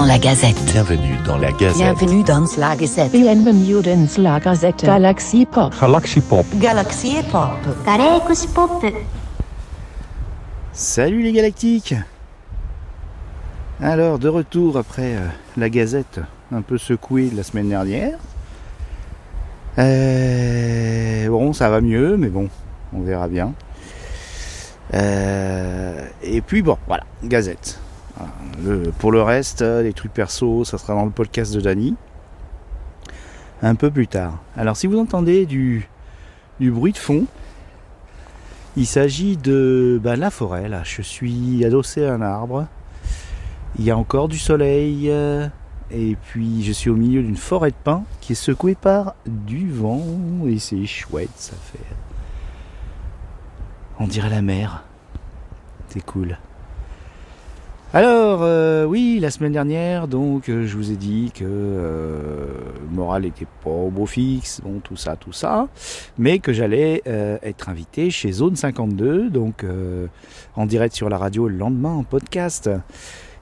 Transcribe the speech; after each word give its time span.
la 0.00 0.18
Gazette. 0.18 0.56
Bienvenue 0.64 1.16
dans 1.26 1.36
la 1.36 1.52
Gazette. 1.52 1.76
Bienvenue 1.76 2.22
dans 2.24 2.46
la 2.56 2.76
Gazette. 2.76 3.12
Bienvenue 3.12 3.82
dans 3.82 4.22
la 4.22 4.40
Gazette. 4.40 4.84
Galaxy 4.84 5.46
Pop. 5.46 5.74
Galaxy 5.78 6.20
Pop. 6.20 6.46
Galaxy 6.54 7.16
Pop. 7.30 7.50
Galaxy 7.84 8.48
Pop. 8.48 8.84
Salut 10.72 11.22
les 11.22 11.32
galactiques 11.32 11.94
Alors, 13.80 14.18
de 14.18 14.28
retour 14.28 14.78
après 14.78 15.16
euh, 15.16 15.26
la 15.58 15.68
Gazette 15.68 16.20
un 16.50 16.62
peu 16.62 16.78
secouée 16.78 17.28
de 17.28 17.36
la 17.36 17.42
semaine 17.42 17.68
dernière. 17.68 18.18
Euh, 19.78 21.28
bon, 21.28 21.52
ça 21.52 21.68
va 21.68 21.82
mieux, 21.82 22.16
mais 22.16 22.28
bon, 22.28 22.48
on 22.94 23.02
verra 23.02 23.28
bien. 23.28 23.52
Euh, 24.94 26.06
et 26.22 26.40
puis 26.40 26.62
bon, 26.62 26.78
voilà, 26.86 27.04
Gazette. 27.24 27.81
Pour 28.98 29.12
le 29.12 29.22
reste, 29.22 29.62
euh, 29.62 29.82
les 29.82 29.92
trucs 29.92 30.12
perso, 30.12 30.64
ça 30.64 30.78
sera 30.78 30.94
dans 30.94 31.04
le 31.04 31.10
podcast 31.10 31.54
de 31.54 31.60
Dany. 31.60 31.94
Un 33.62 33.74
peu 33.74 33.90
plus 33.90 34.06
tard. 34.08 34.40
Alors, 34.56 34.76
si 34.76 34.86
vous 34.86 34.98
entendez 34.98 35.46
du, 35.46 35.88
du 36.60 36.70
bruit 36.70 36.92
de 36.92 36.98
fond, 36.98 37.26
il 38.76 38.86
s'agit 38.86 39.36
de 39.36 40.00
bah, 40.02 40.16
la 40.16 40.30
forêt, 40.30 40.68
là. 40.68 40.82
Je 40.84 41.02
suis 41.02 41.64
adossé 41.64 42.04
à 42.04 42.14
un 42.14 42.22
arbre. 42.22 42.66
Il 43.78 43.84
y 43.84 43.90
a 43.90 43.96
encore 43.96 44.28
du 44.28 44.38
soleil. 44.38 45.10
euh, 45.10 45.48
Et 45.90 46.16
puis 46.16 46.62
je 46.62 46.72
suis 46.72 46.90
au 46.90 46.96
milieu 46.96 47.22
d'une 47.22 47.36
forêt 47.36 47.70
de 47.70 47.76
pins 47.84 48.04
qui 48.20 48.32
est 48.32 48.36
secouée 48.36 48.74
par 48.74 49.14
du 49.26 49.70
vent. 49.70 50.02
Et 50.46 50.58
c'est 50.58 50.84
chouette, 50.86 51.30
ça 51.36 51.54
fait. 51.72 51.84
On 53.98 54.06
dirait 54.06 54.30
la 54.30 54.42
mer. 54.42 54.84
C'est 55.88 56.04
cool. 56.04 56.38
Alors, 57.94 58.40
euh, 58.42 58.86
oui, 58.86 59.18
la 59.20 59.30
semaine 59.30 59.52
dernière, 59.52 60.08
donc, 60.08 60.48
euh, 60.48 60.66
je 60.66 60.76
vous 60.78 60.92
ai 60.92 60.96
dit 60.96 61.30
que 61.34 61.44
euh, 61.44 62.46
le 62.88 62.96
moral 62.96 63.22
n'était 63.24 63.46
pas 63.62 63.68
au 63.68 63.90
beau 63.90 64.06
fixe, 64.06 64.62
bon, 64.64 64.80
tout 64.82 64.96
ça, 64.96 65.14
tout 65.16 65.32
ça 65.32 65.68
mais 66.16 66.38
que 66.38 66.54
j'allais 66.54 67.02
être 67.04 67.68
invité 67.68 68.10
chez 68.10 68.32
Zone 68.32 68.56
52, 68.56 69.28
donc 69.28 69.66
en 70.56 70.66
direct 70.66 70.94
sur 70.94 71.08
la 71.10 71.18
radio 71.18 71.48
le 71.48 71.56
lendemain 71.56 71.92
en 71.92 72.02
podcast. 72.02 72.70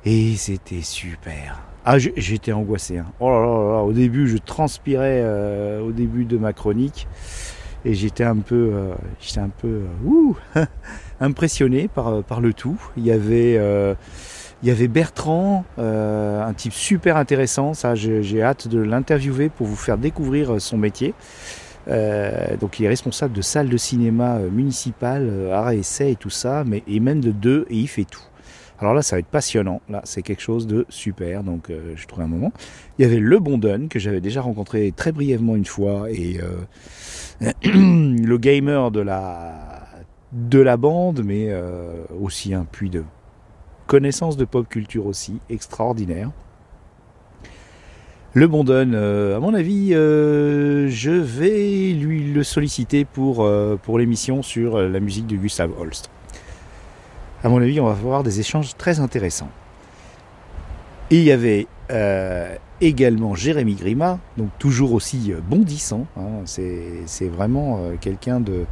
Et 0.05 0.35
c'était 0.37 0.83
super. 0.83 1.61
Ah, 1.85 1.99
j'étais 1.99 2.53
angoissé. 2.53 2.99
hein. 2.99 3.07
Oh 3.21 3.85
au 3.87 3.93
début, 3.93 4.29
je 4.29 4.39
transpirais 4.39 5.25
au 5.81 5.93
début 5.93 6.25
de 6.25 6.39
ma 6.39 6.53
chronique 6.53 7.07
et 7.85 7.95
j'étais 7.95 8.25
un 8.25 8.37
peu, 8.37 8.73
j'étais 9.21 9.41
un 9.41 9.51
peu, 9.51 9.83
ouh, 10.05 10.37
impressionné 11.21 11.89
par, 11.89 12.23
par 12.23 12.41
le 12.41 12.53
tout. 12.53 12.81
Il 12.97 13.05
y 13.05 13.13
avait, 13.13 13.59
il 14.63 14.69
y 14.69 14.73
avait 14.73 14.89
Bertrand, 14.89 15.65
euh, 15.79 16.43
un 16.43 16.53
type 16.53 16.73
super 16.73 17.17
intéressant. 17.17 17.75
Ça, 17.75 17.95
j'ai 17.95 18.43
hâte 18.43 18.69
de 18.69 18.79
l'interviewer 18.79 19.49
pour 19.49 19.67
vous 19.67 19.77
faire 19.77 19.99
découvrir 19.99 20.55
euh, 20.55 20.59
son 20.59 20.77
métier. 20.77 21.15
Euh, 21.89 22.57
donc 22.57 22.79
il 22.79 22.85
est 22.85 22.89
responsable 22.89 23.33
de 23.33 23.43
salle 23.43 23.69
de 23.69 23.77
cinéma 23.77 24.37
euh, 24.37 24.51
municipale, 24.51 25.29
euh, 25.31 25.53
art 25.53 25.71
et 25.71 25.79
essai 25.79 26.13
et 26.13 26.17
tout 26.17 26.31
ça, 26.31 26.63
mais 26.67 26.83
il 26.87 27.03
mène 27.03 27.21
de 27.21 27.31
deux 27.31 27.67
et 27.71 27.77
il 27.77 27.89
fait 27.89 28.05
tout. 28.05 28.23
Alors 28.79 28.95
là, 28.95 29.03
ça 29.03 29.17
va 29.17 29.21
être 29.21 29.27
passionnant. 29.27 29.83
Là, 29.91 30.01
c'est 30.05 30.23
quelque 30.23 30.41
chose 30.41 30.67
de 30.67 30.87
super. 30.89 31.45
Donc, 31.45 31.71
je 31.71 32.07
trouve 32.07 32.23
un 32.25 32.27
moment. 32.27 32.51
Il 32.99 33.03
y 33.03 33.05
avait 33.05 33.19
le 33.19 33.39
bon 33.39 33.59
Don 33.59 33.89
que 33.91 33.99
j'avais 33.99 34.23
déjà 34.23 34.41
rencontré 34.41 34.91
très 34.97 35.13
brièvement 35.13 35.55
une 35.55 35.67
fois 35.67 36.11
et 36.11 36.41
le 37.63 38.37
gamer 38.39 38.91
de 38.91 39.01
la 39.01 39.83
de 40.33 40.61
la 40.61 40.79
bande, 40.79 41.23
mais 41.23 41.55
aussi 42.23 42.55
un 42.55 42.65
puits 42.65 42.89
de 42.89 43.05
connaissance 43.91 44.37
de 44.37 44.45
pop 44.45 44.69
culture 44.69 45.07
aussi 45.07 45.41
extraordinaire. 45.51 46.31
Le 48.35 48.47
bon 48.47 48.63
Don, 48.63 48.93
euh, 48.95 49.37
à 49.37 49.41
mon 49.41 49.53
avis, 49.53 49.95
euh, 49.95 50.89
je 50.89 51.11
vais 51.11 51.91
lui 51.95 52.33
le 52.33 52.45
solliciter 52.45 53.05
pour, 53.05 53.45
euh, 53.45 53.77
l'émission 53.99 54.45
sur 54.45 54.79
la 54.79 55.01
musique 55.01 55.27
de 55.27 55.35
Gustav 55.35 55.73
Holst. 55.77 56.09
À 57.43 57.49
mon 57.49 57.61
avis, 57.61 57.81
on 57.81 57.87
va 57.87 57.91
avoir 57.91 58.23
des 58.23 58.39
échanges 58.39 58.77
très 58.77 59.01
intéressants. 59.01 59.51
Il 61.11 61.25
y 61.25 61.33
avait 61.33 61.67
également 62.81 63.35
Jérémy 63.35 63.75
Grima, 63.75 64.21
donc 64.37 64.51
toujours 64.61 64.93
aussi 64.93 65.35
bondissant. 65.49 66.07
hein, 66.17 66.45
c'est 66.45 67.29
vraiment 67.29 67.81
quelqu'un 68.01 68.39
de, 68.39 68.67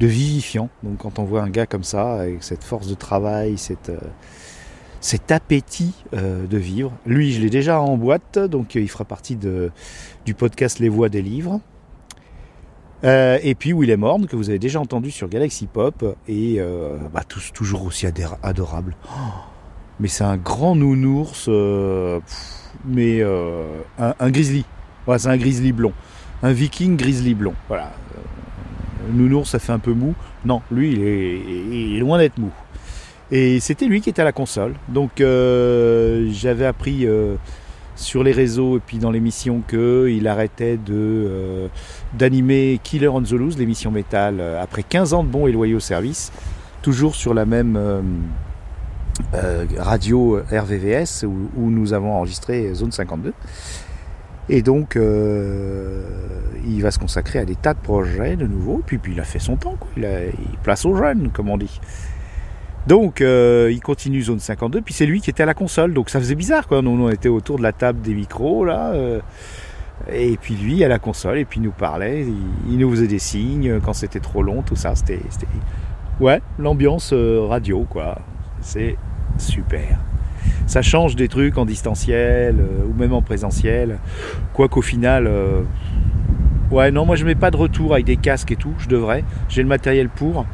de 0.00 0.06
vivifiant. 0.06 0.68
Donc 0.82 0.98
quand 0.98 1.18
on 1.18 1.24
voit 1.24 1.42
un 1.42 1.50
gars 1.50 1.66
comme 1.66 1.84
ça, 1.84 2.20
avec 2.20 2.42
cette 2.42 2.64
force 2.64 2.86
de 2.86 2.94
travail, 2.94 3.58
cette, 3.58 3.90
euh, 3.90 3.98
cet 5.00 5.30
appétit 5.32 5.94
euh, 6.14 6.46
de 6.46 6.58
vivre. 6.58 6.92
Lui, 7.06 7.32
je 7.32 7.40
l'ai 7.40 7.50
déjà 7.50 7.80
en 7.80 7.96
boîte, 7.96 8.38
donc 8.38 8.76
euh, 8.76 8.80
il 8.80 8.88
fera 8.88 9.04
partie 9.04 9.36
de, 9.36 9.70
du 10.24 10.34
podcast 10.34 10.78
Les 10.78 10.88
Voix 10.88 11.08
des 11.08 11.22
Livres. 11.22 11.60
Et 13.02 13.54
puis 13.56 13.72
Willem 13.72 14.02
Horn, 14.02 14.26
que 14.26 14.34
vous 14.34 14.48
avez 14.50 14.58
déjà 14.58 14.80
entendu 14.80 15.12
sur 15.12 15.28
Galaxy 15.28 15.68
Pop, 15.68 16.16
et 16.26 16.58
bah, 17.14 17.22
tous, 17.28 17.52
toujours 17.52 17.84
aussi 17.84 18.04
adorable. 18.42 18.96
Oh, 19.04 19.30
mais 20.00 20.08
c'est 20.08 20.24
un 20.24 20.36
grand 20.36 20.74
nounours, 20.74 21.48
mais 22.84 23.22
un, 23.22 24.14
un 24.18 24.30
grizzly. 24.32 24.64
Voilà, 25.04 25.20
c'est 25.20 25.28
un 25.28 25.36
grizzly 25.36 25.70
blond. 25.70 25.92
Un 26.42 26.50
viking 26.50 26.96
grizzly 26.96 27.34
blond. 27.34 27.54
Voilà. 27.68 27.92
Nounours, 29.12 29.50
ça 29.50 29.58
fait 29.58 29.72
un 29.72 29.78
peu 29.78 29.92
mou. 29.92 30.14
Non, 30.44 30.62
lui, 30.70 30.92
il 30.92 31.96
est, 31.96 32.00
loin 32.00 32.18
d'être 32.18 32.38
mou. 32.38 32.50
Et 33.30 33.58
c'était 33.60 33.86
lui 33.86 34.00
qui 34.00 34.10
était 34.10 34.22
à 34.22 34.24
la 34.24 34.32
console. 34.32 34.74
Donc 34.88 35.20
euh, 35.20 36.28
j'avais 36.32 36.66
appris 36.66 37.06
euh, 37.06 37.34
sur 37.96 38.22
les 38.22 38.32
réseaux 38.32 38.76
et 38.76 38.80
puis 38.84 38.98
dans 38.98 39.10
l'émission 39.10 39.62
qu'il 39.68 40.28
arrêtait 40.28 40.76
de 40.76 40.92
euh, 40.94 41.68
d'animer 42.14 42.80
Killer 42.82 43.08
on 43.08 43.22
the 43.22 43.32
Loose, 43.32 43.58
l'émission 43.58 43.90
métal, 43.90 44.40
après 44.60 44.84
15 44.84 45.14
ans 45.14 45.24
de 45.24 45.28
bons 45.28 45.48
et 45.48 45.52
loyaux 45.52 45.80
services, 45.80 46.30
toujours 46.82 47.16
sur 47.16 47.34
la 47.34 47.46
même 47.46 47.78
radio 49.76 50.40
RVVS 50.52 51.24
où 51.24 51.70
nous 51.70 51.92
avons 51.92 52.12
enregistré 52.12 52.72
Zone 52.74 52.92
52. 52.92 53.32
Et 54.48 54.62
donc, 54.62 54.96
euh, 54.96 56.02
il 56.66 56.80
va 56.82 56.90
se 56.90 56.98
consacrer 56.98 57.40
à 57.40 57.44
des 57.44 57.56
tas 57.56 57.74
de 57.74 57.80
projets 57.80 58.36
de 58.36 58.46
nouveau. 58.46 58.82
Puis, 58.86 58.98
puis 58.98 59.12
il 59.12 59.20
a 59.20 59.24
fait 59.24 59.38
son 59.38 59.56
temps, 59.56 59.76
quoi. 59.78 59.90
Il, 59.96 60.58
place 60.62 60.84
aux 60.84 60.94
jeunes, 60.94 61.30
comme 61.32 61.48
on 61.48 61.58
dit. 61.58 61.80
Donc, 62.86 63.20
euh, 63.20 63.70
il 63.72 63.80
continue 63.80 64.22
Zone 64.22 64.38
52. 64.38 64.80
Puis 64.82 64.94
c'est 64.94 65.06
lui 65.06 65.20
qui 65.20 65.30
était 65.30 65.42
à 65.42 65.46
la 65.46 65.54
console. 65.54 65.92
Donc 65.92 66.10
ça 66.10 66.20
faisait 66.20 66.36
bizarre, 66.36 66.68
quoi. 66.68 66.82
Nous, 66.82 66.90
on 66.90 67.10
était 67.10 67.28
autour 67.28 67.58
de 67.58 67.64
la 67.64 67.72
table 67.72 68.00
des 68.00 68.14
micros, 68.14 68.64
là. 68.64 68.92
euh, 68.92 69.20
et 70.12 70.36
puis 70.36 70.54
lui 70.54 70.84
à 70.84 70.88
la 70.88 71.00
console. 71.00 71.38
Et 71.38 71.44
puis 71.44 71.58
il 71.58 71.64
nous 71.64 71.72
parlait. 71.72 72.22
Il, 72.22 72.72
il 72.72 72.78
nous 72.78 72.90
faisait 72.90 73.08
des 73.08 73.18
signes 73.18 73.80
quand 73.80 73.94
c'était 73.94 74.20
trop 74.20 74.42
long, 74.42 74.62
tout 74.62 74.76
ça. 74.76 74.94
C'était. 74.94 75.20
Ouais, 76.20 76.40
l'ambiance 76.58 77.12
radio, 77.12 77.84
quoi. 77.90 78.18
C'est 78.60 78.96
super. 79.38 79.98
Ça 80.66 80.82
change 80.82 81.16
des 81.16 81.28
trucs 81.28 81.56
en 81.58 81.64
distanciel 81.64 82.56
euh, 82.60 82.86
ou 82.88 82.94
même 82.98 83.12
en 83.12 83.22
présentiel. 83.22 83.98
Quoi 84.52 84.68
qu'au 84.68 84.82
final. 84.82 85.26
euh, 85.26 85.62
Ouais, 86.70 86.90
non, 86.90 87.06
moi 87.06 87.14
je 87.16 87.24
mets 87.24 87.36
pas 87.36 87.50
de 87.52 87.56
retour 87.56 87.92
avec 87.94 88.04
des 88.06 88.16
casques 88.16 88.50
et 88.50 88.56
tout. 88.56 88.74
Je 88.78 88.88
devrais. 88.88 89.22
J'ai 89.48 89.62
le 89.62 89.68
matériel 89.68 90.08
pour. 90.08 90.44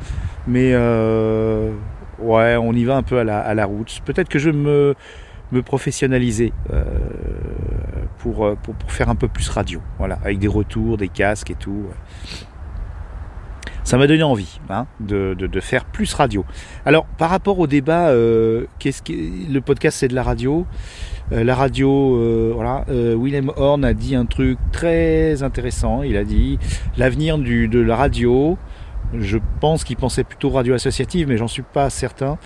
Mais. 0.47 0.73
euh, 0.75 1.71
Ouais, 2.19 2.55
on 2.57 2.73
y 2.73 2.85
va 2.85 2.95
un 2.97 3.03
peu 3.03 3.19
à 3.19 3.25
la, 3.25 3.41
à 3.41 3.53
la 3.53 3.65
route. 3.65 4.01
Peut-être 4.05 4.29
que 4.29 4.39
je 4.39 4.51
me, 4.51 4.95
me 5.51 5.61
professionnaliser 5.61 6.53
euh, 6.73 6.85
pour, 8.19 8.45
euh, 8.47 8.55
pour, 8.63 8.75
pour 8.75 8.93
faire 8.93 9.09
un 9.09 9.17
peu 9.17 9.27
plus 9.27 9.49
radio. 9.49 9.81
Voilà, 9.99 10.19
avec 10.23 10.39
des 10.39 10.47
retours, 10.47 10.99
des 10.99 11.09
casques 11.09 11.51
et 11.51 11.57
tout. 11.57 11.87
Ça 13.85 13.99
m'a 13.99 14.07
donné 14.07 14.23
envie 14.23 14.61
hein, 14.71 14.87
de, 15.01 15.35
de, 15.37 15.47
de 15.47 15.61
faire 15.61 15.85
plus 15.85 16.15
radio. 16.15 16.45
Alors, 16.87 17.05
par 17.19 17.31
rapport 17.31 17.59
au 17.59 17.67
débat, 17.67 18.09
euh, 18.11 18.67
qu'est-ce 18.79 19.03
que 19.03 19.13
le 19.13 19.61
podcast 19.61 19.99
c'est 19.99 20.09
de 20.09 20.15
la 20.15 20.23
radio 20.23 20.67
Euh, 21.33 21.45
La 21.45 21.55
radio, 21.55 22.17
euh, 22.17 22.53
voilà. 22.55 22.85
euh, 22.89 23.17
Willem 23.19 23.51
Horn 23.57 23.85
a 23.85 23.93
dit 23.95 24.15
un 24.15 24.25
truc 24.27 24.59
très 24.71 25.43
intéressant. 25.43 26.03
Il 26.03 26.17
a 26.17 26.25
dit 26.25 26.59
l'avenir 26.97 27.39
de 27.39 27.81
la 27.81 27.97
radio. 27.97 28.57
Je 29.19 29.39
pense 29.61 29.85
qu'il 29.85 29.97
pensait 29.97 30.25
plutôt 30.25 30.51
radio 30.51 30.75
associative, 30.75 31.27
mais 31.29 31.37
j'en 31.37 31.49
suis 31.49 31.63
pas 31.63 31.91
certain. 31.91 32.39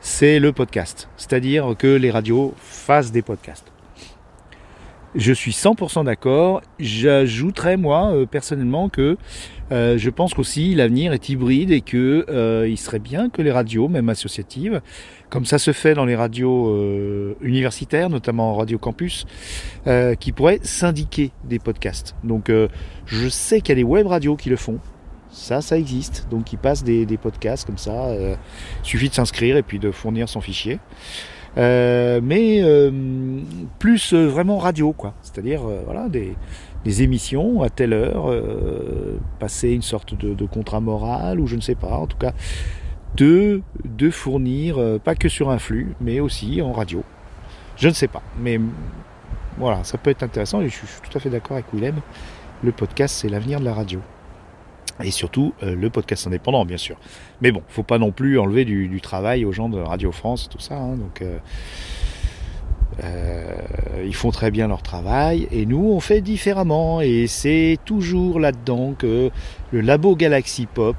C'est 0.00 0.38
le 0.38 0.52
podcast, 0.52 1.08
c'est-à-dire 1.16 1.74
que 1.78 1.86
les 1.96 2.10
radios 2.10 2.52
fassent 2.58 3.10
des 3.10 3.22
podcasts. 3.22 3.72
Je 5.14 5.32
suis 5.32 5.52
100% 5.52 6.04
d'accord. 6.04 6.60
J'ajouterais 6.80 7.76
moi 7.76 8.10
euh, 8.10 8.26
personnellement 8.26 8.88
que 8.88 9.16
euh, 9.70 9.96
je 9.96 10.10
pense 10.10 10.34
qu'aussi 10.34 10.74
l'avenir 10.74 11.12
est 11.12 11.28
hybride 11.28 11.70
et 11.70 11.82
que 11.82 12.26
euh, 12.28 12.68
il 12.68 12.76
serait 12.76 12.98
bien 12.98 13.30
que 13.30 13.40
les 13.40 13.52
radios, 13.52 13.86
même 13.86 14.08
associatives, 14.08 14.82
comme 15.30 15.44
ça 15.44 15.58
se 15.58 15.72
fait 15.72 15.94
dans 15.94 16.04
les 16.04 16.16
radios 16.16 16.68
euh, 16.68 17.36
universitaires, 17.42 18.10
notamment 18.10 18.56
Radio 18.56 18.76
Campus, 18.78 19.24
euh, 19.86 20.16
qui 20.16 20.32
pourraient 20.32 20.60
syndiquer 20.62 21.30
des 21.44 21.60
podcasts. 21.60 22.16
Donc 22.24 22.50
euh, 22.50 22.68
je 23.06 23.28
sais 23.28 23.60
qu'il 23.60 23.70
y 23.70 23.72
a 23.72 23.76
des 23.76 23.84
web 23.84 24.08
radios 24.08 24.36
qui 24.36 24.50
le 24.50 24.56
font. 24.56 24.80
Ça, 25.30 25.60
ça 25.60 25.78
existe. 25.78 26.28
Donc 26.30 26.52
ils 26.52 26.58
passent 26.58 26.84
des, 26.84 27.06
des 27.06 27.18
podcasts 27.18 27.66
comme 27.66 27.78
ça. 27.78 28.06
Euh, 28.06 28.34
suffit 28.82 29.08
de 29.08 29.14
s'inscrire 29.14 29.56
et 29.56 29.62
puis 29.62 29.78
de 29.78 29.90
fournir 29.90 30.28
son 30.28 30.40
fichier. 30.40 30.78
Euh, 31.56 32.20
mais 32.22 32.62
euh, 32.62 32.90
plus 33.78 34.12
euh, 34.12 34.26
vraiment 34.26 34.58
radio, 34.58 34.92
quoi. 34.92 35.14
C'est-à-dire, 35.22 35.62
euh, 35.68 35.82
voilà, 35.84 36.08
des, 36.08 36.34
des 36.84 37.02
émissions 37.02 37.62
à 37.62 37.70
telle 37.70 37.92
heure, 37.92 38.30
euh, 38.30 39.18
passer 39.38 39.70
une 39.70 39.82
sorte 39.82 40.16
de, 40.16 40.34
de 40.34 40.46
contrat 40.46 40.80
moral, 40.80 41.38
ou 41.38 41.46
je 41.46 41.56
ne 41.56 41.60
sais 41.60 41.76
pas, 41.76 41.96
en 41.96 42.06
tout 42.06 42.18
cas, 42.18 42.32
de, 43.16 43.62
de 43.84 44.10
fournir, 44.10 44.78
pas 45.04 45.14
que 45.14 45.28
sur 45.28 45.50
un 45.50 45.58
flux, 45.58 45.94
mais 46.00 46.18
aussi 46.18 46.60
en 46.60 46.72
radio. 46.72 47.04
Je 47.76 47.88
ne 47.88 47.94
sais 47.94 48.08
pas, 48.08 48.22
mais 48.40 48.58
voilà, 49.56 49.84
ça 49.84 49.98
peut 49.98 50.10
être 50.10 50.24
intéressant, 50.24 50.60
et 50.60 50.68
je 50.68 50.74
suis 50.74 50.86
tout 51.08 51.16
à 51.16 51.20
fait 51.20 51.30
d'accord 51.30 51.52
avec 51.52 51.66
Willem, 51.72 52.00
le 52.64 52.72
podcast, 52.72 53.14
c'est 53.14 53.28
l'avenir 53.28 53.60
de 53.60 53.64
la 53.64 53.74
radio. 53.74 54.00
Et 55.02 55.10
surtout, 55.10 55.54
euh, 55.62 55.74
le 55.74 55.90
podcast 55.90 56.26
indépendant, 56.26 56.64
bien 56.64 56.76
sûr. 56.76 56.96
Mais 57.40 57.50
bon, 57.50 57.62
faut 57.68 57.82
pas 57.82 57.98
non 57.98 58.12
plus 58.12 58.38
enlever 58.38 58.64
du, 58.64 59.00
travail 59.00 59.44
aux 59.44 59.52
gens 59.52 59.68
de 59.68 59.78
Radio 59.80 60.12
France, 60.12 60.48
tout 60.48 60.60
ça. 60.60 60.76
hein, 60.76 60.96
donc, 60.96 61.20
euh, 61.22 61.38
euh, 63.02 63.54
ils 64.06 64.14
font 64.14 64.30
très 64.30 64.50
bien 64.50 64.68
leur 64.68 64.82
travail. 64.82 65.48
Et 65.50 65.66
nous, 65.66 65.90
on 65.92 66.00
fait 66.00 66.20
différemment. 66.20 67.00
Et 67.00 67.26
c'est 67.26 67.78
toujours 67.84 68.38
là-dedans 68.38 68.94
que 68.96 69.30
le 69.72 69.80
labo 69.80 70.14
Galaxy 70.14 70.66
Pop, 70.66 70.96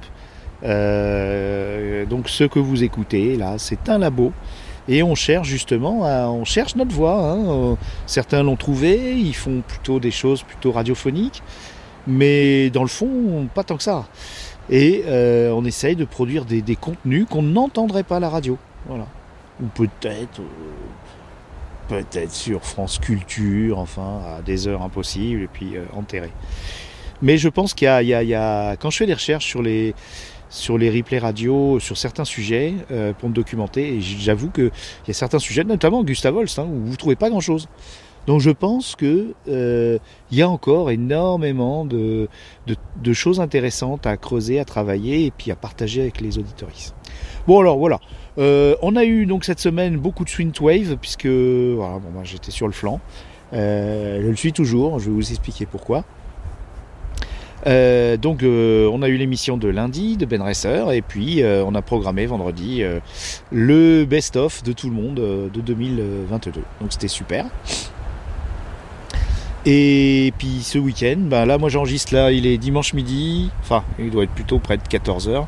donc 0.61 2.27
ce 2.29 2.43
que 2.43 2.59
vous 2.59 2.83
écoutez 2.83 3.37
là, 3.37 3.55
c'est 3.57 3.87
un 3.89 3.97
labo. 3.97 4.33
Et 4.87 5.01
on 5.03 5.15
cherche 5.15 5.47
justement, 5.47 6.03
à- 6.05 6.27
on 6.29 6.43
cherche 6.45 6.75
notre 6.75 6.91
voix. 6.93 7.31
hein. 7.31 7.77
Certains 8.05 8.43
l'ont 8.43 8.55
trouvé, 8.55 9.15
ils 9.17 9.33
font 9.33 9.63
plutôt 9.67 9.99
des 9.99 10.11
choses 10.11 10.43
plutôt 10.43 10.71
radiophoniques, 10.71 11.41
mais 12.07 12.69
dans 12.69 12.81
le 12.83 12.87
fond, 12.87 13.47
pas 13.53 13.63
tant 13.63 13.77
que 13.77 13.83
ça. 13.83 14.05
Et 14.69 15.03
euh, 15.05 15.51
on 15.51 15.63
essaye 15.65 15.95
de 15.95 16.05
produire 16.05 16.45
des, 16.45 16.75
contenus 16.75 17.25
qu'on 17.29 17.43
n'entendrait 17.43 18.03
pas 18.03 18.17
à 18.17 18.19
la 18.19 18.29
radio. 18.29 18.57
Voilà. 18.87 19.05
Ou 19.61 19.67
peut-être, 19.67 20.41
euh, 20.41 20.43
peut-être 21.87 22.31
sur 22.31 22.63
France 22.65 22.99
Culture, 22.99 23.77
enfin, 23.79 24.21
à 24.37 24.41
des 24.41 24.67
heures 24.67 24.81
impossibles, 24.81 25.43
et 25.43 25.47
puis 25.47 25.75
euh, 25.75 25.85
enterré. 25.95 26.31
Mais 27.21 27.37
je 27.37 27.47
pense 27.47 27.73
qu'il 27.73 27.87
y 27.87 28.05
y 28.05 28.27
y 28.27 28.33
a- 28.33 28.75
quand 28.77 28.89
je 28.89 28.97
fais 28.97 29.05
des 29.05 29.13
recherches 29.13 29.45
sur 29.45 29.61
les, 29.61 29.95
sur 30.49 30.77
les 30.77 30.89
replays 30.89 31.19
radio, 31.19 31.79
sur 31.79 31.97
certains 31.97 32.25
sujets, 32.25 32.73
pour 33.19 33.29
me 33.29 33.33
documenter, 33.33 33.95
et 33.95 34.01
j'avoue 34.01 34.49
qu'il 34.49 34.71
y 35.07 35.11
a 35.11 35.13
certains 35.13 35.39
sujets, 35.39 35.63
notamment 35.63 36.03
Gustave 36.03 36.35
Holst, 36.35 36.59
hein, 36.59 36.67
où 36.69 36.85
vous 36.85 36.91
ne 36.91 36.95
trouvez 36.95 37.15
pas 37.15 37.29
grand-chose. 37.29 37.67
Donc 38.27 38.41
je 38.41 38.49
pense 38.49 38.95
que 38.95 39.33
euh, 39.47 39.99
y 40.31 40.41
a 40.41 40.49
encore 40.49 40.89
énormément 40.89 41.85
de, 41.85 42.27
choses 43.13 43.39
intéressantes 43.39 44.05
à 44.07 44.17
creuser, 44.17 44.59
à 44.59 44.65
travailler 44.65 45.25
et 45.25 45.31
puis 45.31 45.51
à 45.51 45.55
partager 45.55 46.01
avec 46.01 46.21
les 46.21 46.37
auditoristes. 46.37 46.95
Bon 47.47 47.59
alors 47.59 47.77
voilà, 47.77 47.99
Euh, 48.37 48.75
on 48.81 48.97
a 48.97 49.05
eu 49.05 49.25
donc 49.25 49.45
cette 49.45 49.61
semaine 49.61 49.95
beaucoup 49.95 50.25
de 50.25 50.29
swing 50.29 50.51
wave 50.59 50.97
puisque 50.99 51.27
voilà, 51.27 51.99
bon, 51.99 52.09
moi 52.13 52.23
j'étais 52.23 52.51
sur 52.51 52.67
le 52.67 52.73
flanc. 52.73 52.99
Euh, 53.53 54.21
je 54.21 54.27
le 54.27 54.35
suis 54.35 54.51
toujours, 54.51 54.99
je 54.99 55.05
vais 55.05 55.15
vous 55.15 55.29
expliquer 55.29 55.65
pourquoi. 55.65 56.03
Donc 57.65 58.43
on 58.43 59.01
a 59.01 59.07
eu 59.07 59.17
l'émission 59.17 59.57
de 59.57 59.67
lundi 59.67 60.17
de 60.17 60.25
Ben 60.25 60.41
Racer 60.41 60.91
et 60.91 61.01
puis 61.01 61.43
on 61.43 61.73
a 61.73 61.81
programmé 61.81 62.25
vendredi 62.27 62.83
le 63.51 64.05
best-of 64.05 64.61
de 64.63 64.71
tout 64.71 64.89
le 64.89 64.95
monde 64.95 65.15
de 65.15 65.61
2022. 65.61 66.61
Donc 66.81 66.91
c'était 66.91 67.07
super. 67.07 67.45
Et 69.65 70.31
puis 70.37 70.61
ce 70.61 70.77
week-end, 70.77 71.17
ben 71.17 71.45
là 71.45 71.57
moi 71.57 71.69
j'enregistre 71.69 72.13
là, 72.13 72.31
il 72.31 72.45
est 72.45 72.57
dimanche 72.57 72.93
midi, 72.93 73.49
enfin 73.61 73.83
il 73.97 74.11
doit 74.11 74.23
être 74.23 74.31
plutôt 74.31 74.59
près 74.59 74.77
de 74.77 74.83
14h. 74.83 75.45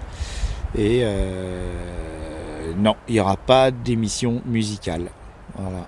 Et 0.76 1.02
euh, 1.04 2.74
non, 2.78 2.96
il 3.08 3.14
n'y 3.14 3.20
aura 3.20 3.38
pas 3.38 3.70
d'émission 3.70 4.42
musicale. 4.46 5.10
Voilà. 5.56 5.88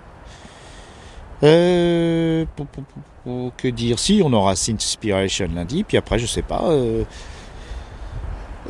Euh, 1.42 2.44
pou, 2.54 2.66
pou, 2.66 2.82
pou, 2.82 3.00
pou, 3.24 3.52
que 3.56 3.68
dire? 3.68 3.98
Si, 3.98 4.20
on 4.24 4.32
aura 4.32 4.52
Inspiration 4.52 5.48
lundi, 5.52 5.82
puis 5.84 5.96
après 5.96 6.18
je 6.18 6.26
sais 6.26 6.42
pas. 6.42 6.62
euh, 6.64 7.02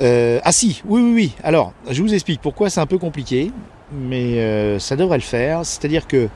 euh, 0.00 0.40
ah 0.42 0.52
si, 0.52 0.80
oui, 0.86 1.02
oui, 1.02 1.12
oui. 1.14 1.34
Alors, 1.42 1.74
je 1.90 2.00
vous 2.00 2.14
explique 2.14 2.40
pourquoi 2.40 2.70
c'est 2.70 2.80
un 2.80 2.86
peu 2.86 2.96
compliqué, 2.98 3.50
mais 3.92 4.38
euh, 4.38 4.78
ça 4.78 4.96
devrait 4.96 5.18
le 5.18 5.22
faire. 5.22 5.66
C'est-à-dire 5.66 6.06
que 6.06 6.28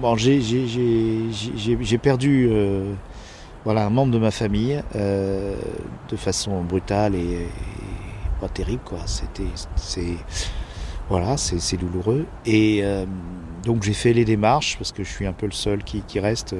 bon, 0.00 0.16
j'ai 0.16 1.98
perdu 1.98 2.48
euh, 2.50 2.92
voilà, 3.64 3.86
un 3.86 3.90
membre 3.90 4.12
de 4.12 4.18
ma 4.18 4.30
famille 4.30 4.82
euh, 4.96 5.56
de 6.08 6.16
façon 6.16 6.62
brutale 6.62 7.14
et, 7.14 7.46
pas 8.40 8.48
terrible, 8.48 8.80
voilà, 11.08 11.36
c'est 11.36 11.76
douloureux. 11.76 12.24
Et 12.46 12.80
euh, 12.82 13.04
donc 13.64 13.82
j'ai 13.82 13.92
fait 13.92 14.12
les 14.12 14.24
démarches 14.24 14.76
parce 14.78 14.92
que 14.92 15.04
je 15.04 15.10
suis 15.10 15.26
un 15.26 15.32
peu 15.32 15.46
le 15.46 15.52
seul 15.52 15.84
qui, 15.84 16.02
reste 16.18 16.54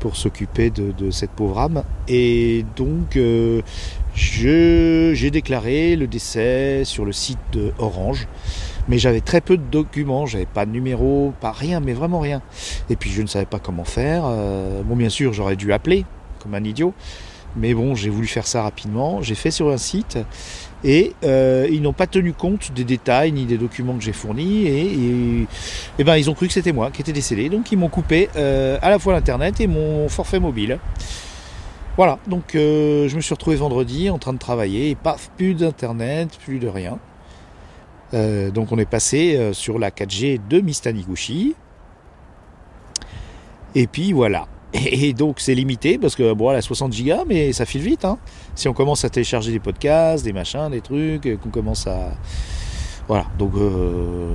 pour 0.00 0.16
s'occuper 0.16 0.70
de, 0.70 1.10
cette 1.10 1.30
pauvre 1.30 1.60
âme. 1.60 1.82
Et 2.08 2.66
donc 2.76 3.18
j'ai 4.14 5.30
déclaré 5.30 5.96
le 5.96 6.06
décès 6.06 6.84
sur 6.84 7.06
le 7.06 7.12
site 7.12 7.38
de 7.52 7.72
Orange. 7.78 8.28
Mais 8.88 8.98
j'avais 8.98 9.20
très 9.20 9.40
peu 9.40 9.56
de 9.56 9.62
documents, 9.62 10.26
j'avais 10.26 10.46
pas 10.46 10.64
de 10.64 10.70
numéro, 10.70 11.32
pas 11.40 11.52
rien, 11.52 11.80
mais 11.80 11.92
vraiment 11.92 12.20
rien. 12.20 12.40
Et 12.88 12.96
puis 12.96 13.10
je 13.10 13.20
ne 13.22 13.26
savais 13.26 13.46
pas 13.46 13.58
comment 13.58 13.84
faire. 13.84 14.22
Euh, 14.26 14.82
bon, 14.82 14.94
bien 14.96 15.08
sûr, 15.08 15.32
j'aurais 15.32 15.56
dû 15.56 15.72
appeler 15.72 16.04
comme 16.42 16.54
un 16.54 16.62
idiot. 16.64 16.94
Mais 17.58 17.72
bon, 17.72 17.94
j'ai 17.94 18.10
voulu 18.10 18.26
faire 18.26 18.46
ça 18.46 18.62
rapidement. 18.62 19.22
J'ai 19.22 19.34
fait 19.34 19.50
sur 19.50 19.70
un 19.70 19.78
site 19.78 20.18
et 20.84 21.14
euh, 21.24 21.66
ils 21.70 21.80
n'ont 21.80 21.94
pas 21.94 22.06
tenu 22.06 22.34
compte 22.34 22.70
des 22.72 22.84
détails 22.84 23.32
ni 23.32 23.46
des 23.46 23.56
documents 23.56 23.96
que 23.96 24.04
j'ai 24.04 24.12
fournis 24.12 24.66
et, 24.66 25.46
et- 25.98 26.04
ben 26.04 26.16
ils 26.16 26.28
ont 26.28 26.34
cru 26.34 26.48
que 26.48 26.52
c'était 26.52 26.72
moi 26.74 26.90
qui 26.90 27.00
étais 27.00 27.14
décédé. 27.14 27.48
Donc 27.48 27.72
ils 27.72 27.78
m'ont 27.78 27.88
coupé 27.88 28.28
euh, 28.36 28.78
à 28.82 28.90
la 28.90 28.98
fois 28.98 29.14
l'internet 29.14 29.58
et 29.60 29.66
mon 29.66 30.06
forfait 30.10 30.38
mobile. 30.38 30.78
Voilà, 31.96 32.18
donc 32.28 32.54
euh, 32.54 33.08
je 33.08 33.16
me 33.16 33.22
suis 33.22 33.32
retrouvé 33.32 33.56
vendredi 33.56 34.10
en 34.10 34.18
train 34.18 34.34
de 34.34 34.38
travailler 34.38 34.90
et 34.90 34.94
paf, 34.94 35.30
plus 35.38 35.54
d'internet, 35.54 36.28
plus 36.44 36.58
de 36.58 36.68
rien. 36.68 36.98
Euh, 38.14 38.50
donc 38.50 38.72
on 38.72 38.78
est 38.78 38.88
passé 38.88 39.36
euh, 39.36 39.52
sur 39.52 39.78
la 39.78 39.90
4G 39.90 40.40
de 40.48 40.60
Mistaniguchi. 40.60 41.54
Et 43.74 43.86
puis 43.86 44.12
voilà. 44.12 44.46
Et 44.72 45.12
donc 45.12 45.40
c'est 45.40 45.54
limité 45.54 45.98
parce 45.98 46.14
que 46.14 46.32
bon, 46.32 46.50
elle 46.50 46.58
a 46.58 46.62
60 46.62 46.92
gigas, 46.92 47.24
mais 47.26 47.52
ça 47.52 47.66
file 47.66 47.82
vite. 47.82 48.04
Hein. 48.04 48.18
Si 48.54 48.68
on 48.68 48.72
commence 48.72 49.04
à 49.04 49.10
télécharger 49.10 49.52
des 49.52 49.60
podcasts, 49.60 50.24
des 50.24 50.32
machins, 50.32 50.70
des 50.70 50.80
trucs, 50.80 51.26
euh, 51.26 51.36
qu'on 51.36 51.50
commence 51.50 51.86
à 51.86 52.12
voilà. 53.08 53.26
Donc 53.38 53.52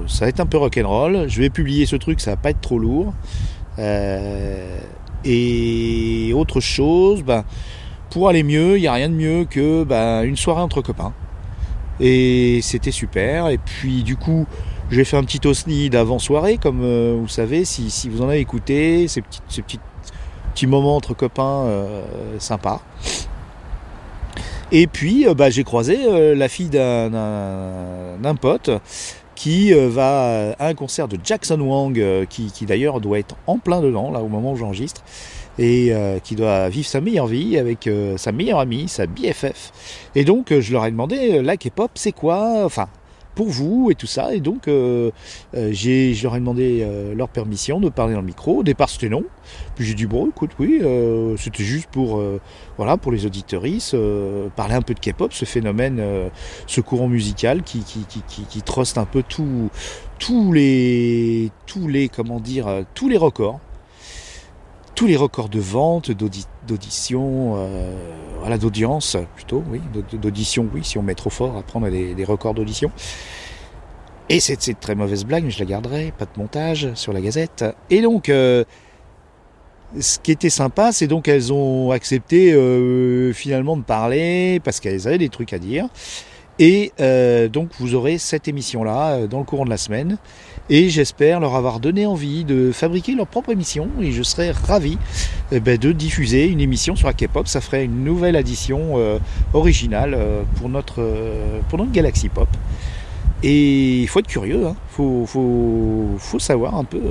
ça 0.07 0.25
va 0.25 0.29
être 0.29 0.39
un 0.39 0.45
peu 0.45 0.57
rock'n'roll. 0.57 1.27
Je 1.27 1.41
vais 1.41 1.49
publier 1.49 1.85
ce 1.85 1.97
truc, 1.97 2.21
ça 2.21 2.31
va 2.31 2.37
pas 2.37 2.51
être 2.51 2.61
trop 2.61 2.79
lourd. 2.79 3.13
Et 5.25 6.31
autre 6.33 6.61
chose, 6.61 7.21
ben 7.21 7.43
pour 8.11 8.27
aller 8.27 8.43
mieux, 8.43 8.77
il 8.77 8.83
y 8.83 8.87
a 8.87 8.93
rien 8.93 9.09
de 9.09 9.15
mieux 9.15 9.45
que 9.45 9.83
ben, 9.83 10.23
une 10.23 10.35
soirée 10.35 10.61
entre 10.61 10.81
copains. 10.81 11.13
Et 12.01 12.59
c'était 12.63 12.91
super. 12.91 13.47
Et 13.49 13.59
puis 13.59 14.03
du 14.03 14.17
coup, 14.17 14.45
j'ai 14.89 15.05
fait 15.05 15.15
un 15.15 15.23
petit 15.23 15.45
osni 15.47 15.89
d'avant 15.89 16.19
soirée, 16.19 16.57
comme 16.57 16.81
euh, 16.83 17.15
vous 17.17 17.29
savez, 17.29 17.63
si, 17.63 18.09
vous 18.09 18.21
en 18.21 18.27
avez 18.27 18.39
écouté, 18.39 19.07
ces 19.07 19.21
petits, 19.21 19.39
ces 19.47 19.61
petits, 19.61 19.79
petits 20.53 20.67
moments 20.67 20.97
entre 20.97 21.13
copains 21.13 21.63
euh, 21.65 22.03
sympas. 22.39 22.81
Et 24.73 24.87
puis, 24.87 25.27
euh, 25.27 25.33
bah, 25.33 25.49
j'ai 25.49 25.63
croisé 25.63 26.35
la 26.35 26.49
fille 26.49 26.69
d'un- 26.69 28.35
pote 28.35 28.69
qui 29.35 29.73
va 29.73 30.53
à 30.59 30.67
un 30.67 30.73
concert 30.73 31.07
de 31.07 31.17
Jackson 31.23 31.59
Wang, 31.59 31.99
qui, 32.29 32.51
qui 32.51 32.65
d'ailleurs 32.65 32.99
doit 32.99 33.19
être 33.19 33.35
en 33.47 33.57
plein 33.57 33.81
dedans, 33.81 34.11
là, 34.11 34.19
au 34.21 34.27
moment 34.27 34.53
où 34.53 34.55
j'enregistre, 34.55 35.03
et 35.57 35.89
euh, 35.91 36.19
qui 36.19 36.35
doit 36.35 36.69
vivre 36.69 36.87
sa 36.87 37.01
meilleure 37.01 37.27
vie 37.27 37.57
avec 37.57 37.87
euh, 37.87 38.17
sa 38.17 38.31
meilleure 38.31 38.59
amie, 38.59 38.87
sa 38.87 39.05
BFF. 39.05 39.71
Et 40.15 40.23
donc, 40.23 40.51
euh, 40.51 40.61
je 40.61 40.73
leur 40.73 40.85
ai 40.85 40.91
demandé, 40.91 41.41
la 41.41 41.57
K-pop, 41.57 41.91
c'est 41.95 42.11
quoi 42.11 42.63
Enfin, 42.65 42.87
pour 43.35 43.47
vous 43.47 43.89
et 43.91 43.95
tout 43.95 44.07
ça. 44.07 44.33
Et 44.33 44.41
donc, 44.41 44.63
je 44.67 45.11
leur 46.23 46.35
ai 46.35 46.39
demandé 46.39 46.85
leur 47.15 47.29
permission 47.29 47.79
de 47.79 47.87
parler 47.87 48.13
dans 48.13 48.19
le 48.19 48.25
micro. 48.25 48.57
Au 48.57 48.63
départ, 48.63 48.89
c'était 48.89 49.07
non. 49.07 49.23
Puis 49.75 49.85
j'ai 49.85 49.93
dit 49.93 50.05
bon, 50.05 50.27
écoute, 50.27 50.51
oui, 50.59 50.81
c'était 51.37 51.63
juste 51.63 51.87
pour, 51.89 52.21
voilà, 52.77 52.97
pour 52.97 53.13
les 53.13 53.25
auditoristes, 53.25 53.93
euh, 53.93 54.49
parler 54.55 54.75
un 54.75 54.81
peu 54.81 54.93
de 54.93 54.99
K-pop, 54.99 55.31
ce 55.31 55.45
phénomène, 55.45 56.01
ce 56.67 56.81
courant 56.81 57.07
musical 57.07 57.63
qui, 57.63 57.79
qui, 57.79 57.99
qui, 58.05 58.21
qui, 58.27 58.43
qui 58.43 58.61
truste 58.63 58.97
un 58.97 59.05
peu 59.05 59.23
tout, 59.23 59.69
tous 60.19 60.51
les, 60.51 61.51
tous 61.67 61.87
les, 61.87 62.09
comment 62.09 62.41
dire, 62.41 62.83
tous 62.93 63.07
les 63.07 63.17
records. 63.17 63.61
Tous 65.01 65.07
les 65.07 65.17
records 65.17 65.49
de 65.49 65.59
vente, 65.59 66.11
d'audi- 66.11 66.45
d'audition, 66.67 67.55
euh, 67.57 67.91
voilà, 68.39 68.59
d'audience 68.59 69.17
plutôt, 69.33 69.63
oui, 69.71 69.81
d'aud- 69.91 70.19
d'audition, 70.19 70.69
oui, 70.71 70.81
si 70.83 70.99
on 70.99 71.01
met 71.01 71.15
trop 71.15 71.31
fort 71.31 71.57
à 71.57 71.63
prendre 71.63 71.89
des, 71.89 72.23
records 72.23 72.53
d'audition. 72.53 72.91
Et 74.29 74.39
c'est 74.39 74.67
une 74.67 74.75
très 74.75 74.93
mauvaise 74.93 75.25
blague, 75.25 75.43
mais 75.43 75.49
je 75.49 75.57
la 75.57 75.65
garderai, 75.65 76.13
pas 76.15 76.25
de 76.25 76.39
montage 76.39 76.93
sur 76.93 77.13
la 77.13 77.21
gazette. 77.21 77.65
Et 77.89 78.01
donc, 78.01 78.29
euh, 78.29 78.63
ce 79.99 80.19
qui 80.19 80.31
était 80.31 80.51
sympa, 80.51 80.91
c'est 80.91 81.07
donc 81.07 81.27
elles 81.27 81.51
ont 81.51 81.89
accepté 81.89 82.53
euh, 82.53 83.33
finalement 83.33 83.77
de 83.77 83.83
parler 83.83 84.61
parce 84.63 84.79
qu'elles 84.79 85.07
avaient 85.07 85.17
des 85.17 85.29
trucs 85.29 85.53
à 85.53 85.57
dire. 85.57 85.87
Et 86.59 86.91
euh, 86.99 87.47
donc 87.47 87.69
vous 87.79 87.95
aurez 87.95 88.17
cette 88.17 88.47
émission-là 88.47 89.11
euh, 89.11 89.27
dans 89.27 89.39
le 89.39 89.45
courant 89.45 89.65
de 89.65 89.69
la 89.69 89.77
semaine. 89.77 90.17
Et 90.69 90.89
j'espère 90.89 91.41
leur 91.41 91.55
avoir 91.55 91.81
donné 91.81 92.05
envie 92.05 92.45
de 92.45 92.71
fabriquer 92.71 93.13
leur 93.13 93.27
propre 93.27 93.49
émission. 93.49 93.89
Et 93.99 94.13
je 94.13 94.23
serais 94.23 94.51
ravi 94.51 94.97
eh 95.51 95.59
ben, 95.59 95.77
de 95.77 95.91
diffuser 95.91 96.47
une 96.47 96.61
émission 96.61 96.95
sur 96.95 97.07
la 97.07 97.13
K-pop. 97.13 97.47
Ça 97.47 97.59
ferait 97.59 97.83
une 97.83 98.05
nouvelle 98.05 98.37
addition 98.37 98.93
euh, 98.95 99.19
originale 99.53 100.13
euh, 100.15 100.43
pour, 100.55 100.69
notre, 100.69 101.01
euh, 101.01 101.59
pour 101.67 101.77
notre 101.77 101.91
Galaxy 101.91 102.29
Pop. 102.29 102.47
Et 103.43 104.01
il 104.01 104.07
faut 104.07 104.19
être 104.19 104.27
curieux, 104.27 104.59
il 104.61 104.67
hein. 104.67 104.75
faut, 104.91 105.25
faut, 105.25 106.15
faut, 106.19 106.39
savoir 106.39 106.75
un 106.75 106.83
peu 106.83 107.01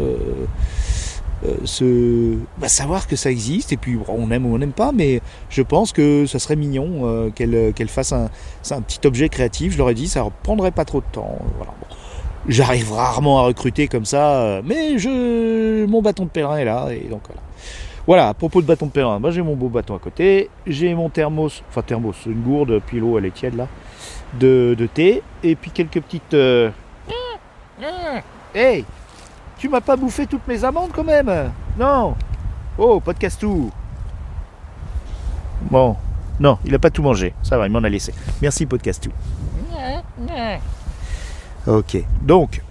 euh, 1.45 1.57
euh, 1.83 2.37
bah, 2.59 2.69
savoir 2.69 3.07
que 3.07 3.17
ça 3.17 3.31
existe. 3.31 3.73
Et 3.73 3.77
puis 3.77 3.99
on 4.09 4.31
aime 4.31 4.47
ou 4.47 4.55
on 4.55 4.59
n'aime 4.59 4.73
pas, 4.73 4.93
mais 4.93 5.21
je 5.49 5.63
pense 5.63 5.93
que 5.93 6.27
ça 6.27 6.39
serait 6.39 6.57
mignon 6.57 7.03
euh, 7.05 7.31
qu'elle 7.31 7.73
qu'elle 7.75 7.89
fasse 7.89 8.13
un, 8.13 8.31
un, 8.71 8.81
petit 8.81 9.07
objet 9.07 9.29
créatif. 9.29 9.73
Je 9.73 9.79
leur 9.79 9.91
ai 9.91 9.95
dit, 9.95 10.09
ça 10.09 10.25
ne 10.25 10.31
prendrait 10.43 10.71
pas 10.71 10.85
trop 10.85 11.01
de 11.01 11.07
temps. 11.13 11.39
Voilà. 11.57 11.73
Bon. 11.81 11.97
J'arrive 12.49 12.93
rarement 12.93 13.41
à 13.41 13.43
recruter 13.43 13.87
comme 13.87 14.07
ça, 14.07 14.63
mais 14.65 14.99
je, 14.99 15.85
mon 15.85 16.01
bâton 16.01 16.25
de 16.25 16.31
pèlerin 16.31 16.57
est 16.57 16.65
là, 16.65 16.89
et 16.91 17.07
donc 17.09 17.21
voilà. 17.27 17.43
Voilà, 18.07 18.29
à 18.29 18.35
propos 18.35 18.63
de 18.63 18.67
bâton 18.67 18.87
de 18.87 18.91
pèlerin, 18.91 19.19
moi 19.19 19.31
j'ai 19.31 19.43
mon 19.43 19.55
beau 19.55 19.69
bâton 19.69 19.95
à 19.95 19.99
côté, 19.99 20.49
j'ai 20.67 20.95
mon 20.95 21.11
thermos, 21.11 21.63
enfin 21.69 21.83
thermos, 21.83 22.17
une 22.25 22.41
gourde, 22.41 22.81
puis 22.87 22.99
l'eau 22.99 23.19
elle 23.19 23.27
est 23.27 23.31
tiède 23.31 23.57
là, 23.57 23.69
de, 24.41 24.75
de 24.77 24.87
thé, 24.87 25.23
et 25.45 25.55
puis 25.55 25.71
quelques 25.71 26.01
petites... 26.01 26.35
Euh... 26.35 26.71
Hey 28.55 28.85
Tu 29.61 29.69
m'as 29.69 29.83
pas 29.83 29.95
bouffé 29.95 30.27
toutes 30.27 30.49
mes 30.49 30.65
amandes 30.65 30.91
quand 30.91 31.05
même 31.05 31.53
Non 31.79 32.15
Oh, 32.79 32.99
podcast 32.99 33.39
tout 33.39 33.71
Bon, 35.71 35.97
non, 36.41 36.57
il 36.65 36.75
a 36.75 36.79
pas 36.79 36.89
tout 36.89 37.03
mangé, 37.03 37.35
ça 37.43 37.59
va, 37.59 37.67
il 37.67 37.73
m'en 37.73 37.85
a 37.85 37.89
laissé. 37.91 38.15
Merci 38.41 38.65
podcast 38.65 39.03
tout. 39.03 39.13
Ok, 41.67 42.03
donc, 42.23 42.63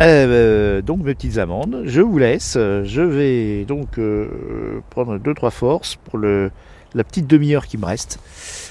euh, 0.00 0.80
donc 0.80 1.02
mes 1.02 1.14
petites 1.14 1.36
amandes, 1.36 1.82
je 1.84 2.00
vous 2.00 2.16
laisse. 2.16 2.54
Je 2.54 3.02
vais 3.02 3.66
donc 3.66 3.98
euh, 3.98 4.80
prendre 4.88 5.18
deux 5.18 5.34
trois 5.34 5.50
forces 5.50 5.96
pour 5.96 6.16
le, 6.16 6.50
la 6.94 7.04
petite 7.04 7.26
demi-heure 7.26 7.66
qui 7.66 7.76
me 7.76 7.84
reste. 7.84 8.18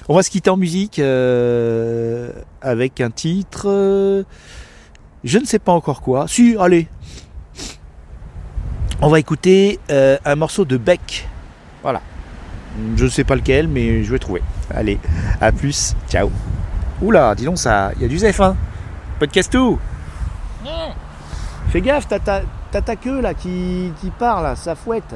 On 0.10 0.16
va 0.16 0.24
se 0.24 0.32
quitter 0.32 0.50
en 0.50 0.58
musique 0.58 0.98
euh, 0.98 2.32
avec 2.64 3.00
un 3.00 3.12
titre. 3.12 4.26
Je 5.26 5.40
ne 5.40 5.46
sais 5.46 5.60
pas 5.60 5.74
encore 5.74 6.02
quoi. 6.02 6.28
Si, 6.28 6.56
allez. 6.60 6.88
On 9.02 9.10
va 9.10 9.20
écouter 9.20 9.80
euh, 9.90 10.18
un 10.24 10.36
morceau 10.36 10.64
de 10.64 10.78
Beck. 10.78 11.28
Voilà. 11.82 12.02
Je 12.96 13.06
ne 13.06 13.10
sais 13.10 13.24
pas 13.24 13.36
lequel, 13.36 13.68
mais 13.68 14.04
je 14.04 14.12
vais 14.12 14.20
trouver. 14.20 14.42
Allez, 14.74 15.00
à 15.42 15.52
plus. 15.52 15.96
Ciao. 16.10 16.32
Oula, 17.02 17.36
dis 17.36 17.46
donc 17.46 17.58
ça, 17.58 17.92
il 17.96 18.04
y 18.04 18.06
a 18.06 18.08
du 18.08 18.18
zef, 18.18 18.40
hein. 18.40 18.56
Podcast 19.20 19.52
tout. 19.52 19.80
Fais 21.70 21.82
gaffe, 21.82 22.08
t'as 22.08 22.20
ta, 22.20 22.96
queue 22.96 23.20
là 23.20 23.34
qui, 23.34 23.92
qui 24.00 24.10
part 24.12 24.42
là, 24.42 24.56
ça 24.56 24.76
fouette. 24.76 25.16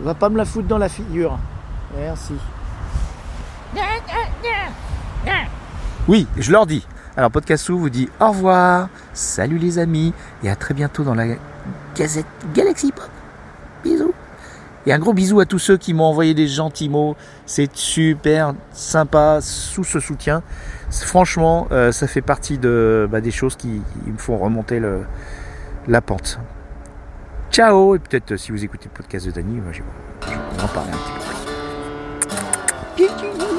Va 0.00 0.14
pas 0.14 0.28
me 0.28 0.36
la 0.36 0.44
foutre 0.44 0.66
dans 0.66 0.78
la 0.78 0.88
figure. 0.88 1.38
Merci. 1.96 2.34
Oui, 6.08 6.26
je 6.36 6.50
leur 6.50 6.66
dis. 6.66 6.84
Alors 7.16 7.30
Podcastou 7.30 7.78
vous 7.78 7.90
dit 7.90 8.08
au 8.20 8.28
revoir, 8.28 8.88
salut 9.14 9.58
les 9.58 9.78
amis, 9.78 10.12
et 10.44 10.50
à 10.50 10.56
très 10.56 10.74
bientôt 10.74 11.02
dans 11.02 11.14
la 11.14 11.26
Gazette 11.96 12.26
Galaxy 12.54 12.92
Pop. 12.92 13.08
Bisous. 13.82 14.14
Et 14.86 14.92
un 14.92 14.98
gros 14.98 15.12
bisou 15.12 15.40
à 15.40 15.44
tous 15.44 15.58
ceux 15.58 15.76
qui 15.76 15.92
m'ont 15.92 16.04
envoyé 16.04 16.34
des 16.34 16.46
gentils 16.46 16.88
mots. 16.88 17.16
C'est 17.46 17.74
super 17.76 18.54
sympa 18.72 19.40
sous 19.42 19.84
ce 19.84 20.00
soutien. 20.00 20.42
Franchement, 20.90 21.66
euh, 21.72 21.92
ça 21.92 22.06
fait 22.06 22.22
partie 22.22 22.58
de, 22.58 23.08
bah, 23.10 23.20
des 23.20 23.30
choses 23.30 23.56
qui, 23.56 23.82
me 24.06 24.16
font 24.16 24.38
remonter 24.38 24.80
la 25.88 26.00
pente. 26.00 26.38
Ciao 27.50 27.96
Et 27.96 27.98
peut-être 27.98 28.32
euh, 28.32 28.36
si 28.36 28.52
vous 28.52 28.64
écoutez 28.64 28.86
le 28.86 28.96
podcast 28.96 29.26
de 29.26 29.32
Dany, 29.32 29.60
moi, 29.60 29.72
je, 29.72 29.82
vais 30.30 30.62
en 30.62 30.68
parler 30.68 30.92
un 30.92 30.96
petit 32.96 33.08
peu. 33.38 33.49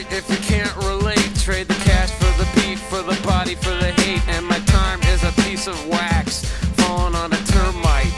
Right 0.00 0.12
if 0.12 0.28
you 0.30 0.36
can't 0.36 0.74
relate. 0.76 1.34
Trade 1.36 1.68
the 1.68 1.74
cash 1.74 2.10
for 2.10 2.42
the 2.42 2.48
beat, 2.54 2.78
for 2.78 3.02
the 3.02 3.18
body, 3.26 3.54
for 3.54 3.70
the 3.70 3.92
hate. 3.92 4.26
And 4.28 4.46
my 4.46 4.58
time 4.60 5.00
is 5.02 5.22
a 5.24 5.32
piece 5.42 5.66
of 5.66 5.88
wax 5.88 6.44
falling 6.76 7.14
on 7.14 7.32
a 7.32 7.36
termite. 7.36 8.12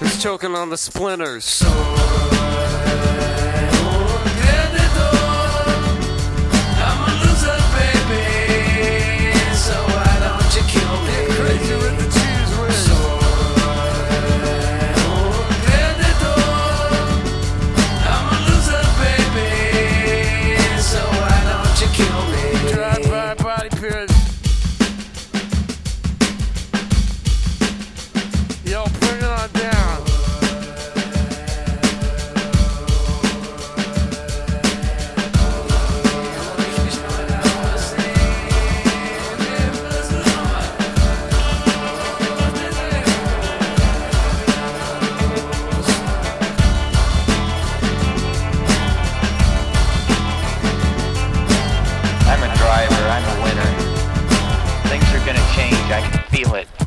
It's 0.00 0.22
choking 0.22 0.54
on 0.54 0.70
the 0.70 0.76
splinters. 0.76 1.44
So 1.44 1.68
gonna 55.32 55.54
change. 55.54 55.74
I 55.90 56.00
can 56.00 56.22
feel 56.30 56.54
it. 56.54 56.81